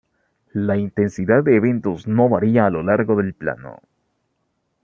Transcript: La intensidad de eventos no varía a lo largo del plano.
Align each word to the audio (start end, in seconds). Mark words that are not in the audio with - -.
La 0.53 0.77
intensidad 0.77 1.43
de 1.43 1.57
eventos 1.57 2.07
no 2.07 2.27
varía 2.27 2.65
a 2.65 2.71
lo 2.71 2.81
largo 2.81 3.15
del 3.15 3.35
plano. 3.35 3.81